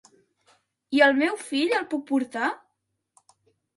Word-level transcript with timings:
I 0.99 1.03
el 1.07 1.13
meu 1.21 1.37
fill, 1.49 1.75
el 1.81 1.85
puc 1.93 2.03
portar? 2.13 2.49